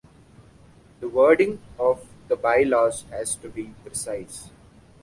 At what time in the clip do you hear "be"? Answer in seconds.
3.49-3.75